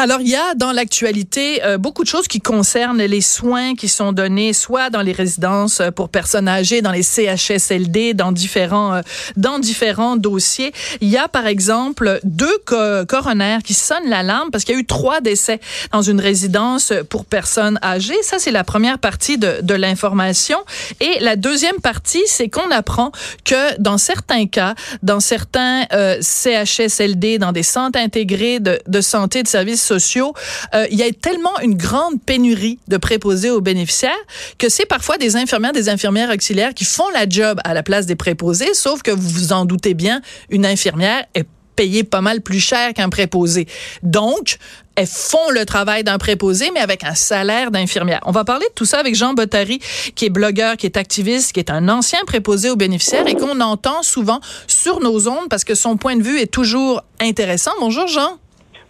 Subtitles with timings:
[0.00, 3.88] Alors, il y a dans l'actualité euh, beaucoup de choses qui concernent les soins qui
[3.88, 8.94] sont donnés soit dans les résidences euh, pour personnes âgées, dans les CHSLD, dans différents
[8.94, 9.00] euh,
[9.36, 10.72] dans différents dossiers.
[11.00, 12.76] Il y a par exemple deux co
[13.08, 15.58] coronaires qui sonnent l'alarme parce qu'il y a eu trois décès
[15.90, 18.22] dans une résidence pour personnes âgées.
[18.22, 20.58] Ça, c'est la première partie de, de l'information.
[21.00, 23.10] Et la deuxième partie, c'est qu'on apprend
[23.44, 25.86] que dans certains cas, dans certains
[26.20, 31.58] CHSLD, dans des centres intégrés de, de santé de services euh, il y a tellement
[31.60, 34.10] une grande pénurie de préposés aux bénéficiaires
[34.58, 38.06] que c'est parfois des infirmières, des infirmières auxiliaires qui font la job à la place
[38.06, 41.46] des préposés, sauf que vous vous en doutez bien, une infirmière est
[41.78, 43.68] payée pas mal plus cher qu'un préposé.
[44.02, 44.58] Donc,
[44.96, 48.18] elles font le travail d'un préposé, mais avec un salaire d'infirmière.
[48.26, 49.78] On va parler de tout ça avec Jean Bottary,
[50.16, 53.60] qui est blogueur, qui est activiste, qui est un ancien préposé aux bénéficiaires et qu'on
[53.60, 57.70] entend souvent sur nos ondes parce que son point de vue est toujours intéressant.
[57.78, 58.38] Bonjour Jean.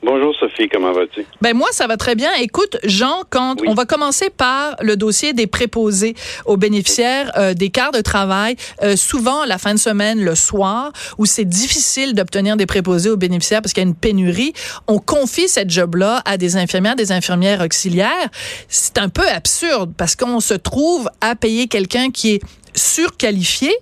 [0.01, 1.25] Bonjour Sophie, comment vas-tu?
[1.41, 2.31] Ben moi, ça va très bien.
[2.41, 6.15] Écoute, Jean, quand on va commencer par le dossier des préposés
[6.47, 10.93] aux bénéficiaires euh, des quarts de travail, euh, souvent la fin de semaine, le soir,
[11.19, 14.53] où c'est difficile d'obtenir des préposés aux bénéficiaires parce qu'il y a une pénurie,
[14.87, 18.29] on confie cette job-là à des infirmières, des infirmières auxiliaires.
[18.69, 23.75] C'est un peu absurde parce qu'on se trouve à payer quelqu'un qui est surqualifié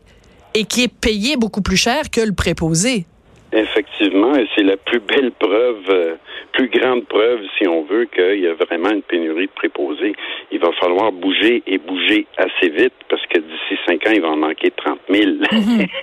[0.55, 3.05] et qui est payé beaucoup plus cher que le préposé.
[3.53, 6.15] Effectivement, et c'est la plus belle preuve, euh,
[6.53, 10.13] plus grande preuve, si on veut, qu'il y a vraiment une pénurie de préposés.
[10.51, 14.29] Il va falloir bouger et bouger assez vite parce que d'ici cinq ans, il va
[14.29, 15.31] en manquer 30 000.
[15.53, 15.87] Mhm.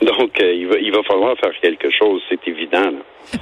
[0.00, 2.92] Donc, euh, il, va, il va falloir faire quelque chose, c'est évident.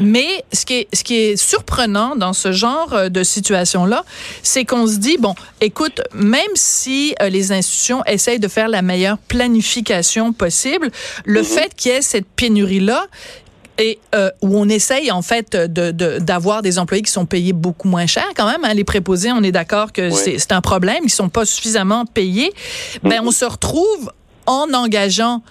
[0.00, 4.04] Mais ce qui, est, ce qui est surprenant dans ce genre euh, de situation-là,
[4.42, 9.18] c'est qu'on se dit, bon, écoute, même si les institutions essayent de faire la meilleure
[9.18, 10.90] planification possible,
[11.26, 11.46] le mhm.
[11.46, 13.06] fait qu'il y ait cette pénurie-là,
[13.78, 17.88] et euh, où on essaye en fait de d'avoir des employés qui sont payés beaucoup
[17.88, 18.64] moins cher quand même.
[18.64, 22.52] Hein, les préposés, on est d'accord que c'est un problème, ils sont pas suffisamment payés.
[23.02, 24.12] Ben on se retrouve
[24.46, 25.42] en engageant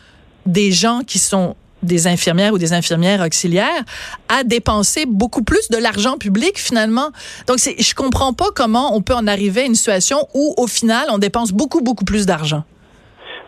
[0.45, 3.83] des gens qui sont des infirmières ou des infirmières auxiliaires
[4.27, 7.11] à dépenser beaucoup plus de l'argent public finalement.
[7.47, 11.07] Donc je comprends pas comment on peut en arriver à une situation où au final
[11.11, 12.63] on dépense beaucoup beaucoup plus d'argent.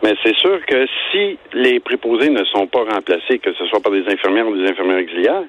[0.03, 3.91] Mais c'est sûr que si les préposés ne sont pas remplacés, que ce soit par
[3.91, 5.43] des infirmières ou des infirmières auxiliaires,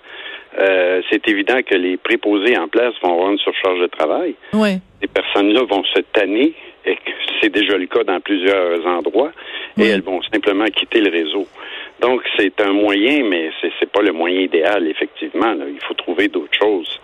[0.59, 4.34] euh, c'est évident que les préposés en place vont avoir une surcharge de travail.
[4.54, 4.78] Oui.
[5.00, 6.54] Ces personnes-là vont se tanner,
[6.86, 6.98] et
[7.41, 9.32] c'est déjà le cas dans plusieurs endroits,
[9.78, 11.47] et elles vont simplement quitter le réseau.
[12.00, 15.54] Donc, c'est un moyen, mais c'est, c'est pas le moyen idéal, effectivement.
[15.69, 17.00] Il faut trouver d'autres choses.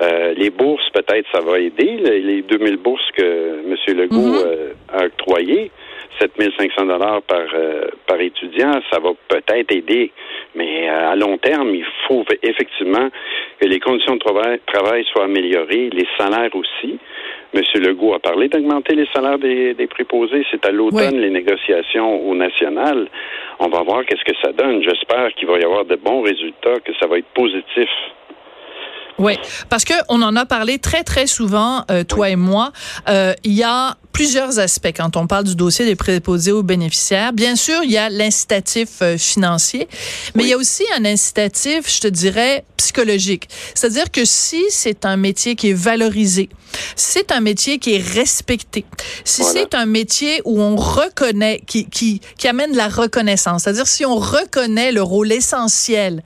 [0.00, 1.96] Euh, les bourses, peut-être, ça va aider.
[1.96, 3.96] Les 2000 bourses que M.
[3.96, 4.46] Legault mm-hmm.
[4.46, 5.70] euh, a octroyées,
[6.18, 10.12] 7500 dollars par euh, par étudiant, ça va peut-être aider,
[10.54, 13.08] mais euh, à long terme, il faut effectivement
[13.60, 16.98] que les conditions de travail, travail soient améliorées, les salaires aussi.
[17.54, 20.44] Monsieur Legault a parlé d'augmenter les salaires des, des préposés.
[20.50, 23.08] C'est à l'automne les négociations au national.
[23.58, 24.82] On va voir qu'est-ce que ça donne.
[24.82, 27.88] J'espère qu'il va y avoir de bons résultats, que ça va être positif.
[29.18, 29.32] Oui,
[29.68, 32.70] parce que on en a parlé très très souvent, euh, toi et moi.
[33.08, 37.32] Il y a plusieurs aspects quand on parle du dossier des préposés aux bénéficiaires.
[37.32, 39.86] Bien sûr, il y a l'incitatif euh, financier,
[40.34, 43.48] mais il y a aussi un incitatif, je te dirais, psychologique.
[43.76, 46.48] C'est-à-dire que si c'est un métier qui est valorisé,
[46.96, 48.84] si c'est un métier qui est respecté,
[49.24, 53.86] si c'est un métier où on reconnaît, qui, qui, qui amène de la reconnaissance, c'est-à-dire
[53.86, 56.24] si on reconnaît le rôle essentiel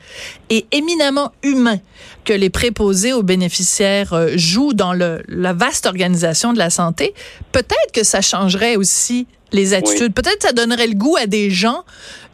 [0.49, 1.79] et éminemment humain
[2.25, 7.15] que les préposés aux bénéficiaires euh, jouent dans le, la vaste organisation de la santé,
[7.51, 10.15] peut-être que ça changerait aussi les attitudes.
[10.15, 11.85] Peut-être ça donnerait le goût à des gens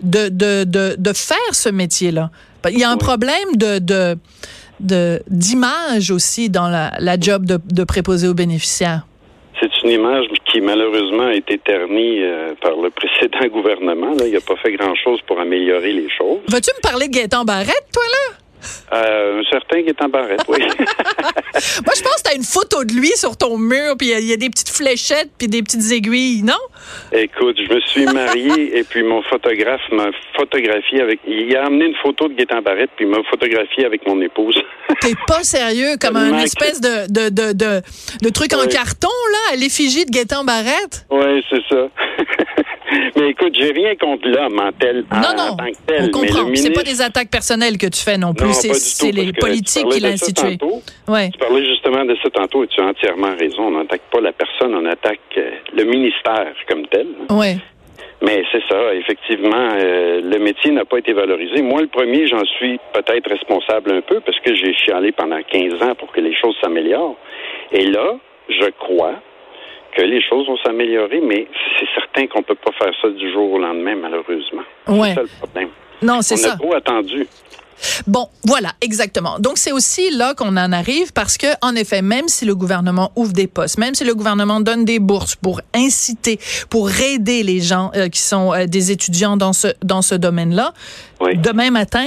[0.01, 2.31] de, de, de, de faire ce métier-là.
[2.71, 3.79] Il y a un problème de,
[4.81, 9.03] de, d'image aussi dans la, la job de, de préposé aux bénéficiaires.
[9.61, 14.15] C'est une image qui malheureusement a été ternie euh, par le précédent gouvernement.
[14.15, 14.27] Là.
[14.27, 16.39] Il n'a pas fait grand-chose pour améliorer les choses.
[16.49, 18.38] Vas-tu me parler de Gaëtan Barrette, toi, là?
[18.93, 20.59] Euh, un certain qui est en barrette, oui.
[20.61, 24.25] Moi, je pense que tu as une photo de lui sur ton mur, puis il
[24.25, 26.55] y, a des petites fléchettes, puis des petites aiguilles, non?
[27.13, 31.21] Écoute, je me suis marié et puis mon photographe m'a photographié avec.
[31.27, 34.61] Il a amené une photo de Gaétan Barrette, puis il m'a photographié avec mon épouse.
[35.01, 37.83] T'es pas sérieux, comme un espèce de, de, de, de,
[38.23, 41.07] de truc en carton, là, à l'effigie de Gaétan Barrette?
[41.11, 41.89] Oui, c'est ça.
[43.17, 46.05] mais écoute, j'ai rien contre l'homme en, tel, non, non, tant que tel.
[46.05, 46.45] On comprend.
[46.45, 46.69] Ministre...
[46.69, 48.53] C'est pas des attaques personnelles que tu fais non plus.
[48.53, 50.59] C'est les politiques qui l'ont institué.
[51.07, 51.31] Ouais.
[51.31, 53.69] Tu parlais justement de ça tantôt et tu as entièrement raison.
[53.69, 57.07] On n'attaque pas la personne, on attaque euh, le ministère comme tel.
[57.31, 57.57] Oui.
[58.21, 61.63] Mais c'est ça, effectivement, euh, le métier n'a pas été valorisé.
[61.63, 65.83] Moi, le premier, j'en suis peut-être responsable un peu parce que j'ai chialé pendant 15
[65.83, 67.17] ans pour que les choses s'améliorent.
[67.73, 68.17] Et là,
[68.49, 69.15] je crois
[69.97, 71.47] que les choses vont s'améliorer, mais
[71.79, 74.63] c'est certain qu'on peut pas faire ça du jour au lendemain, malheureusement.
[74.87, 75.09] Ouais.
[75.09, 75.69] C'est ça le problème.
[76.03, 76.51] Non, c'est ça.
[76.51, 77.27] On a trop attendu.
[78.07, 79.39] Bon, voilà, exactement.
[79.39, 83.13] Donc c'est aussi là qu'on en arrive parce que en effet, même si le gouvernement
[83.17, 86.39] ouvre des postes, même si le gouvernement donne des bourses pour inciter,
[86.71, 90.73] pour aider les gens euh, qui sont euh, des étudiants dans ce dans ce domaine-là,
[91.37, 92.07] demain matin,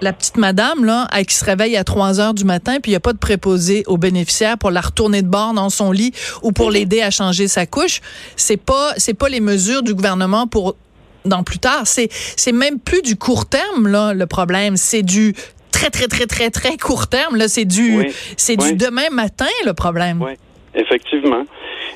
[0.00, 2.96] la petite madame là, qui se réveille à 3 heures du matin, puis il n'y
[2.96, 6.12] a pas de préposé aux bénéficiaires pour la retourner de bord dans son lit
[6.42, 6.74] ou pour mhm.
[6.74, 8.00] l'aider à changer sa couche,
[8.36, 10.76] c'est pas c'est pas les mesures du gouvernement pour
[11.24, 11.86] dans plus tard.
[11.86, 15.34] C'est c'est même plus du court terme là le problème, c'est du
[15.72, 19.72] très très très très très court terme là, c'est du c'est du demain matin le
[19.72, 20.22] problème.
[20.22, 20.32] Oui.
[20.74, 21.44] Effectivement.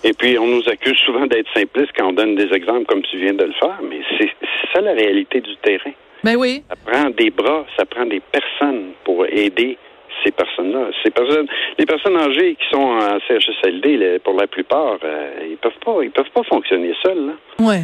[0.04, 3.18] Et puis, on nous accuse souvent d'être simplistes quand on donne des exemples comme tu
[3.18, 4.30] viens de le faire, mais c'est
[4.72, 5.92] ça la réalité du terrain.
[6.24, 6.62] Ben oui.
[6.68, 9.76] Ça prend des bras, ça prend des personnes pour aider
[10.24, 10.90] ces personnes-là.
[11.02, 11.46] Ces personnes,
[11.78, 16.10] les personnes âgées qui sont en CHSLD, pour la plupart, euh, ils peuvent pas, ils
[16.10, 17.32] peuvent pas fonctionner seuls.
[17.58, 17.82] Ouais.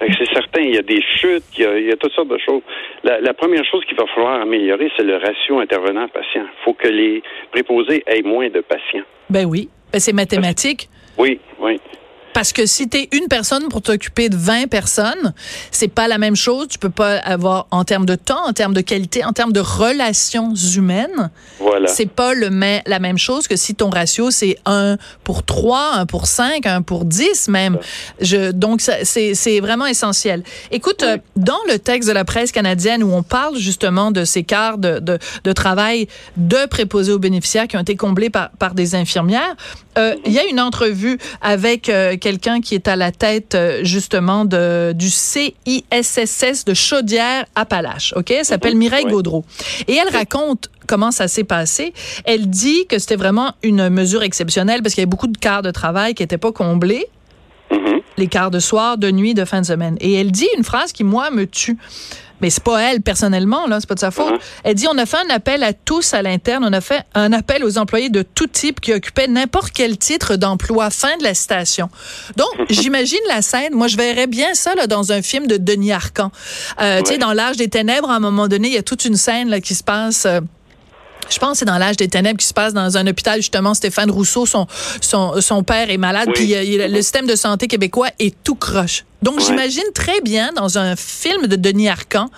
[0.00, 2.62] C'est certain, il y a des chutes, il y a, toutes sortes de choses.
[3.02, 6.42] La, première chose qu'il va falloir améliorer, c'est le ratio intervenant-patient.
[6.44, 7.20] Il faut que les
[7.50, 9.04] préposés aient moins de patients.
[9.28, 10.88] Ben oui, ben c'est mathématique.
[11.18, 11.80] Oui, oui.
[12.36, 15.32] Parce que si tu es une personne pour t'occuper de 20 personnes,
[15.70, 16.68] c'est pas la même chose.
[16.68, 19.60] Tu peux pas avoir en termes de temps, en termes de qualité, en termes de
[19.60, 21.30] relations humaines.
[21.58, 21.86] Voilà.
[21.88, 22.50] C'est pas le
[22.86, 26.82] la même chose que si ton ratio c'est 1 pour 3, 1 pour 5, 1
[26.82, 27.78] pour 10 même.
[28.20, 30.42] Je, donc c'est vraiment essentiel.
[30.70, 34.42] Écoute, euh, dans le texte de la presse canadienne où on parle justement de ces
[34.42, 36.06] quarts de, de, de travail
[36.36, 39.56] de préposés aux bénéficiaires qui ont été comblés par, par des infirmières,
[39.98, 43.80] euh, il y a une entrevue avec euh, quelqu'un qui est à la tête euh,
[43.82, 48.12] justement de, du CISSS de Chaudière-Appalaches.
[48.16, 48.30] OK?
[48.30, 48.76] Elle s'appelle.
[48.76, 49.44] Mireille Gaudreau.
[49.88, 51.94] Et elle raconte comment ça s'est passé.
[52.24, 55.62] Elle dit que c'était vraiment une mesure exceptionnelle parce qu'il y avait beaucoup de quarts
[55.62, 57.06] de travail qui n'étaient pas comblés.
[57.70, 58.00] Mhm.
[58.18, 59.96] Les quarts de soir, de nuit, de fin de semaine.
[60.00, 61.78] Et elle dit une phrase qui, moi, me tue
[62.40, 64.32] mais c'est pas elle personnellement, là, c'est pas de sa faute.
[64.32, 64.60] Uh-huh.
[64.64, 67.32] Elle dit on a fait un appel à tous à l'interne, on a fait un
[67.32, 70.90] appel aux employés de tout type qui occupaient n'importe quel titre d'emploi.
[70.90, 71.88] Fin de la citation.
[72.36, 73.74] Donc, j'imagine la scène.
[73.74, 76.30] Moi, je verrais bien ça là, dans un film de Denis Arcan.
[76.80, 79.04] Euh, Tu sais, dans l'âge des ténèbres, à un moment donné, il y a toute
[79.04, 80.26] une scène là qui se passe.
[80.26, 80.40] Euh,
[81.30, 83.74] je pense que c'est dans l'âge des ténèbres qui se passe dans un hôpital justement
[83.74, 84.66] Stéphane Rousseau son
[85.00, 89.04] son, son père est malade puis euh, le système de santé québécois est tout croche.
[89.22, 92.30] Donc j'imagine très bien dans un film de Denis Arcan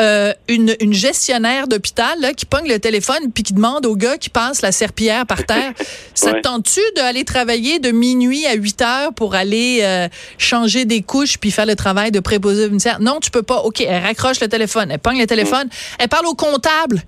[0.00, 4.28] euh, une, une gestionnaire d'hôpital qui pogne le téléphone puis qui demande au gars qui
[4.28, 5.72] passe la serpillière par terre
[6.14, 10.08] ça te tente-tu d'aller travailler de minuit à 8 heures pour aller euh,
[10.38, 13.58] changer des couches puis faire le travail de préposé ministère Non, tu peux pas.
[13.58, 15.68] OK, elle raccroche le téléphone, elle pogne le téléphone,
[15.98, 17.02] elle parle au comptable.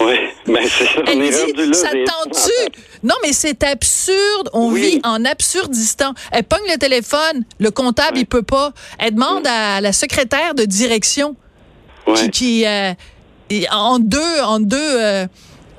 [0.00, 0.16] Oui,
[0.46, 1.00] mais c'est ça.
[1.06, 2.80] Elle dit, ça tente-tu?
[3.02, 4.50] Non, mais c'est absurde.
[4.52, 6.14] On vit en absurdistan.
[6.32, 8.72] Elle pogne le téléphone, le comptable, il peut pas.
[8.98, 11.36] Elle demande à la secrétaire de direction
[12.32, 12.92] qui, euh,
[13.70, 15.26] en deux, en deux, euh,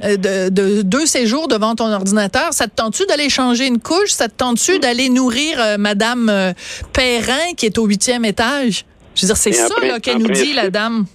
[0.02, 4.10] de, deux séjours devant ton ordinateur, ça te tente-tu d'aller changer une couche?
[4.10, 6.54] Ça te tente-tu d'aller nourrir euh, Madame
[6.94, 8.86] Perrin qui est au huitième étage?
[9.14, 11.06] Je veux dire, c'est ça qu'elle nous dit, la dame.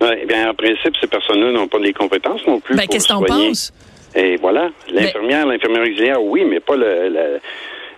[0.00, 2.76] Oui, bien, en principe, ces personnes-là n'ont pas les compétences non plus.
[2.76, 3.72] Ben, qu'est-ce que t'en penses?
[4.14, 4.70] Et voilà.
[4.90, 7.40] L'infirmière, l'infirmière auxiliaire, oui, mais pas le,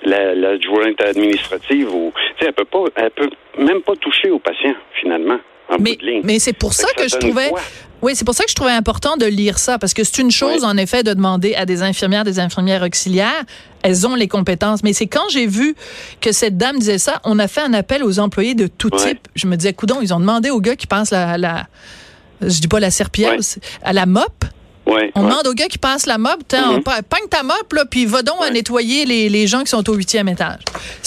[0.03, 4.31] la, la jointe administrative ou tu sais elle peut pas elle peut même pas toucher
[4.31, 5.39] aux patients finalement
[5.69, 6.21] en mais, bout de ligne.
[6.25, 7.51] mais c'est pour ça, que, je trouvais
[8.03, 10.31] oui, c'est pour ça que je trouvais important de lire ça parce que c'est une
[10.31, 13.45] chose en effet de demander à des infirmières, des infirmières auxiliaires,
[13.83, 15.75] elles ont les compétences, mais c'est quand j'ai vu
[16.21, 19.29] que cette dame disait ça, on a fait un appel aux employés de tout type.
[19.35, 21.67] Je me disais coudon, ils ont demandé aux gars qui passent la, la
[22.43, 23.37] je dis pas la serpillière,
[23.83, 24.45] à la mop
[24.91, 25.29] Ouais, On ouais.
[25.31, 26.19] demande au gars qui passe la
[26.73, 26.83] Mhm.
[26.83, 27.43] pa- pogne ta
[27.73, 30.59] là, puis va donc à nettoyer les, les gens qui sont au huitième étage.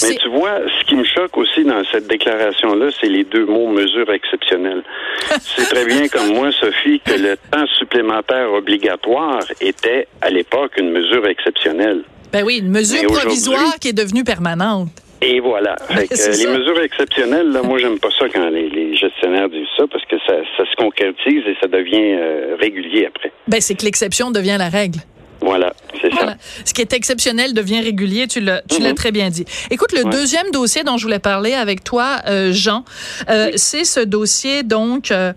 [0.02, 3.68] Mais tu vois, ce qui me choque aussi dans cette déclaration-là, c'est les deux mots
[3.68, 4.82] mesure exceptionnelle.
[5.56, 10.90] c'est très bien comme moi, Sophie, que le temps supplémentaire obligatoire était à l'époque une
[10.90, 12.02] mesure exceptionnelle.
[12.32, 14.88] Ben oui, une mesure Mais provisoire qui est devenue permanente.
[15.24, 15.76] Et voilà.
[15.88, 18.94] Fait que, C'est euh, les mesures exceptionnelles, là, moi, j'aime pas ça quand les, les
[18.94, 23.32] gestionnaires disent ça parce que ça, ça se concrétise et ça devient euh, régulier après.
[23.48, 24.98] Ben, c'est que l'exception devient la règle.
[25.40, 26.32] Voilà, c'est Voilà.
[26.32, 26.36] ça.
[26.64, 28.94] Ce qui est exceptionnel devient régulier, tu l'as tu l'as Mhm.
[28.94, 29.44] très bien dit.
[29.70, 30.10] Écoute, le Ouais.
[30.10, 32.84] deuxième dossier dont je voulais parler avec toi, euh, Jean,
[33.28, 35.32] euh, c'est ce dossier, donc, euh,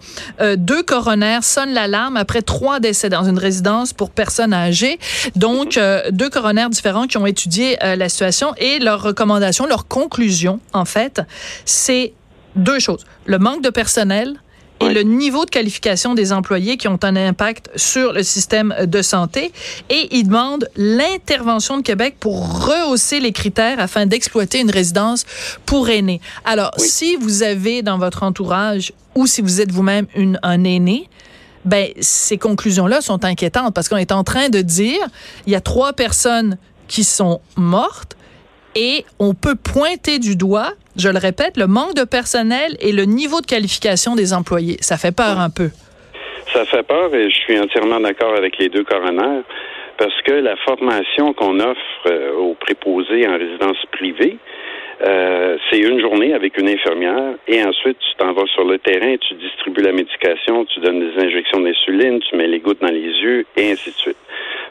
[0.55, 4.97] deux coronaires sonnent l'alarme après trois décès dans une résidence pour personnes âgées.
[5.35, 10.59] Donc, euh, deux coronaires différents qui ont étudié la situation et leurs recommandations, leurs conclusions,
[10.73, 11.21] en fait,
[11.65, 12.13] c'est
[12.55, 13.05] deux choses.
[13.25, 14.35] Le manque de personnel
[14.79, 19.01] et le niveau de qualification des employés qui ont un impact sur le système de
[19.01, 19.51] santé.
[19.89, 25.25] Et ils demandent l'intervention de Québec pour rehausser les critères afin d'exploiter une résidence
[25.65, 26.21] pour aînés.
[26.45, 26.87] Alors, Oui.
[26.87, 31.09] si vous avez dans votre entourage ou si vous êtes vous-même une, un aîné,
[31.65, 34.99] ben, ces conclusions-là sont inquiétantes parce qu'on est en train de dire,
[35.45, 36.57] il y a trois personnes
[36.87, 38.16] qui sont mortes
[38.75, 43.03] et on peut pointer du doigt, je le répète, le manque de personnel et le
[43.05, 44.77] niveau de qualification des employés.
[44.81, 45.69] Ça fait peur un peu.
[46.53, 49.43] Ça fait peur et je suis entièrement d'accord avec les deux coronaires
[49.97, 54.37] parce que la formation qu'on offre euh, aux préposés en résidence privée,
[55.01, 59.15] euh, c'est une journée avec une infirmière et ensuite tu t'en vas sur le terrain,
[59.17, 63.01] tu distribues la médication, tu donnes des injections d'insuline, tu mets les gouttes dans les
[63.01, 64.17] yeux et ainsi de suite.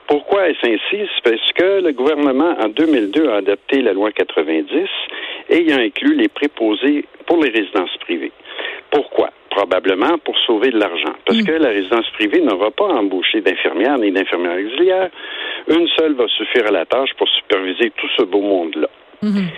[0.06, 1.08] Pourquoi est-ce ainsi?
[1.14, 4.88] C'est parce que le gouvernement, en 2002, a adopté la loi 90
[5.50, 8.32] et il a inclus les préposés pour les résidences privées.
[8.90, 9.30] Pourquoi?
[9.50, 11.14] Probablement pour sauver de l'argent.
[11.24, 15.10] Parce que la résidence privée n'aura pas embauché d'infirmières ni d'infirmières auxiliaires.
[15.68, 18.88] Une seule va suffire à la tâche pour superviser tout ce beau monde-là.
[19.22, 19.48] Mhm.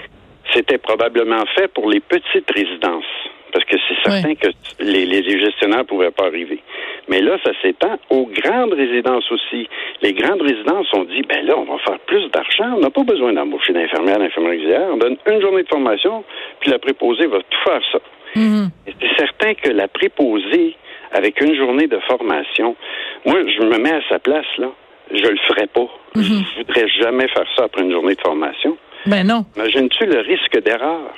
[0.55, 3.05] C'était probablement fait pour les petites résidences.
[3.53, 4.49] Parce que c'est certain que
[4.81, 6.61] les, les gestionnaires ne pouvaient pas arriver.
[7.09, 9.69] Mais là, ça s'étend aux grandes résidences aussi.
[10.03, 12.77] Les grandes résidences ont dit, ben là, on va faire plus d'argent.
[12.77, 14.89] On n'a pas besoin d'embaucher d'infirmières, d'infirmières auxiliaires.
[14.93, 16.25] On donne une journée de formation,
[16.61, 17.99] puis la préposée va tout faire ça.
[18.37, 18.71] Mhm.
[18.87, 20.77] C'est certain que la préposée,
[21.13, 22.77] avec une journée de formation,
[23.25, 24.71] moi, je me mets à sa place, là.
[25.11, 25.89] Je le ferais pas.
[26.15, 28.77] Je voudrais jamais faire ça après une journée de formation.
[29.07, 29.47] Ben non.
[29.57, 31.15] Imagines-tu le risque d'erreur?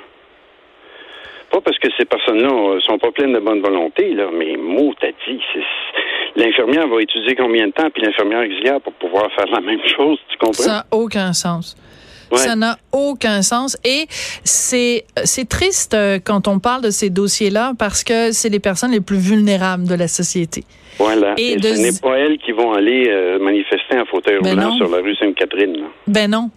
[1.50, 4.92] Pas parce que ces personnes-là euh, sont pas pleines de bonne volonté, là, mais mot
[5.00, 5.40] t'as dit.
[6.37, 10.19] L'infirmière va étudier combien de temps, puis l'infirmière auxiliaire pour pouvoir faire la même chose,
[10.30, 10.62] tu comprends?
[10.62, 11.76] Ça n'a aucun sens.
[12.30, 12.38] Ouais.
[12.38, 13.76] Ça n'a aucun sens.
[13.85, 14.07] Et
[14.45, 18.92] c'est, c'est triste euh, quand on parle de ces dossiers-là parce que c'est les personnes
[18.92, 20.62] les plus vulnérables de la société.
[20.99, 21.35] Voilà.
[21.37, 24.50] Et Et, de- ce n'est pas elles qui vont aller euh, manifester en fauteuil Ben
[24.54, 24.76] roulant non.
[24.76, 25.76] sur la rue Sainte-Catherine.
[26.07, 26.50] Ben non.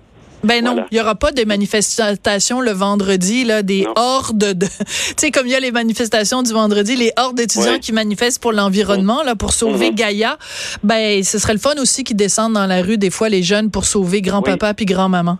[0.43, 0.87] Ben non, Voilà.
[0.91, 3.93] il y aura pas de manifestations le vendredi là, des Non.
[3.95, 4.85] hordes de, tu
[5.17, 7.79] sais comme il y a les manifestations du vendredi, les hordes d'étudiants Ouais.
[7.79, 9.95] qui manifestent pour l'environnement là pour sauver Mhm.
[9.95, 10.37] Gaïa.
[10.83, 13.71] Ben ce serait le fun aussi qu'ils descendent dans la rue des fois les jeunes
[13.71, 15.37] pour sauver grand-papa puis grand-maman.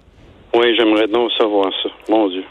[0.56, 1.90] Oui, j'aimerais donc savoir ça.
[2.10, 2.44] Mon Dieu.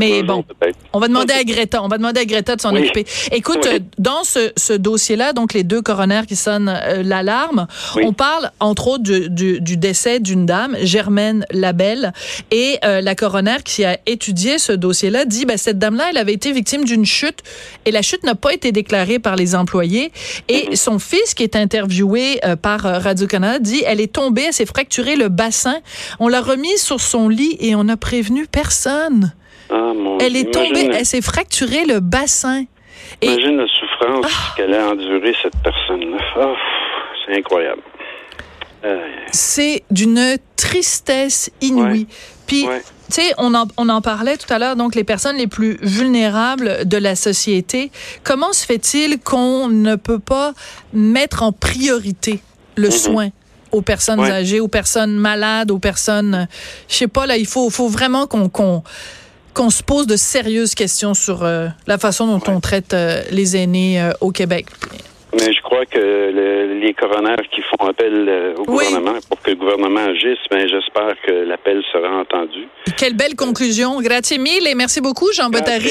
[0.00, 0.44] Mais bon.
[0.92, 1.82] On va demander à Greta.
[1.82, 2.80] On va demander à Greta de s'en Oui.
[2.82, 3.06] occuper.
[3.32, 3.70] Écoute, Oui.
[3.74, 7.66] euh, dans ce, ce dossier-là, donc les deux coronaires qui sonnent euh, l'alarme,
[7.96, 8.02] Oui.
[8.06, 12.12] on parle entre autres du, du- du décès d'une dame, Germaine Labelle,
[12.50, 16.32] et euh, la coroner qui a étudié ce dossier-là dit, ben, cette dame-là, elle avait
[16.32, 17.40] été victime d'une chute
[17.86, 20.12] et la chute n'a pas été déclarée par les employés.
[20.48, 24.66] Et son fils, qui est interviewé euh, par Radio-Canada, dit, elle est tombée, elle s'est
[24.66, 25.76] fracturé le bassin.
[26.18, 29.32] On l'a remise sur son lit et on n'a prévenu personne.
[29.70, 32.64] Ah, mon Elle est tombée, Imagine- elle s'est fracturé le bassin.
[33.22, 33.32] Et Ah.
[33.32, 36.18] Imagine la souffrance qu'elle a endurée, cette personne-là.
[36.36, 36.54] Ah,
[37.26, 37.82] c'est incroyable.
[38.84, 38.98] Euh,
[39.30, 42.06] c'est d'une tristesse inouïe.
[42.46, 42.80] Puis, ouais.
[43.08, 45.76] tu sais, on en, on en parlait tout à l'heure, donc les personnes les plus
[45.82, 47.90] vulnérables de la société.
[48.24, 50.52] Comment se fait-il qu'on ne peut pas
[50.92, 52.40] mettre en priorité
[52.76, 53.28] le soin?
[53.72, 54.24] aux personnes Mhm.
[54.26, 54.32] Ouais.
[54.32, 56.48] âgées, aux personnes malades, aux personnes,
[56.88, 58.82] je sais pas là, il faut, faut vraiment qu'on qu'on
[59.54, 63.56] qu'on se pose de sérieuses questions sur euh, la façon dont on traite euh, les
[63.56, 64.66] aînés euh, au Québec.
[65.32, 68.84] Mais je crois que le- les coronaires qui font appel euh, au Oui.
[68.86, 72.66] gouvernement pour que le gouvernement agisse, ben, j'espère que l'appel sera entendu.
[72.96, 74.00] Quelle belle conclusion.
[74.00, 75.90] Grazie mille et merci beaucoup, Jean Bottary.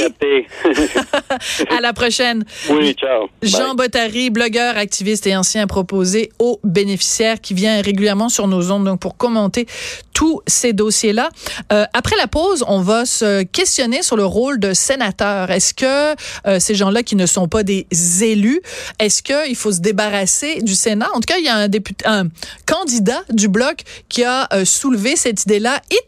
[1.70, 2.44] À la prochaine.
[2.70, 3.30] oui, ciao.
[3.42, 3.88] Jean Bye.
[3.88, 9.00] Bottary, blogueur, activiste et ancien proposé aux bénéficiaires qui vient régulièrement sur nos ondes donc
[9.00, 9.66] pour commenter
[10.14, 11.30] tous ces dossiers-là.
[11.72, 15.50] Euh, après la pause, on va se questionner sur le rôle de sénateur.
[15.52, 16.16] Est-ce que
[16.48, 17.86] euh, ces gens-là qui ne sont pas des
[18.24, 18.62] élus,
[19.00, 21.10] est-ce qu'il faut se débarrasser du Sénat?
[21.14, 22.28] En tout cas, il y a un député, un
[22.66, 25.82] candidat du bloc qui a euh, soulevé cette idée-là.
[25.92, 26.00] Et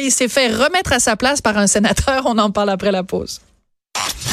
[0.00, 2.24] il s'est fait remettre à sa place par un sénateur.
[2.26, 3.40] On en parle après la pause.